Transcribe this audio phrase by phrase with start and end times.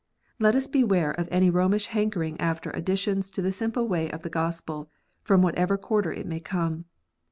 [0.39, 4.31] Let us beware of any Romish hankering after additions to the simple way of the
[4.31, 4.89] Gospel,
[5.21, 6.85] from whatever quarter it may come.